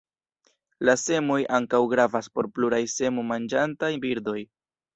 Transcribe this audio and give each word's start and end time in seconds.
La 0.89 0.95
semoj 1.01 1.37
ankaŭ 1.59 1.81
gravas 1.93 2.31
por 2.39 2.49
pluraj 2.57 2.81
semo-manĝantaj 2.97 3.95
birdoj. 4.09 4.39